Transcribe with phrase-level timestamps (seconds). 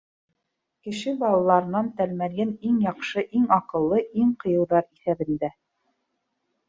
[0.87, 5.53] —Кеше балаларынан Тәлмәрйен иң яҡшы, иң аҡыллы, иң ҡыйыуҙар иҫәбендә.